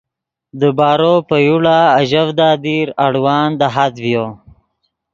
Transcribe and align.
دیبارو 0.59 1.13
پے 1.27 1.37
یوڑا 1.45 1.79
آژڤدا 1.99 2.49
دیر 2.63 2.87
اڑوان 3.05 3.47
دہات 3.59 3.93
ڤیو 4.03 4.25